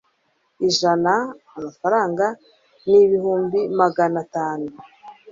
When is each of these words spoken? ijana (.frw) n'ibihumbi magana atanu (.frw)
ijana 0.67 1.13
(.frw) 1.77 2.19
n'ibihumbi 2.89 3.59
magana 3.79 4.15
atanu 4.25 4.65
(.frw) 4.73 4.77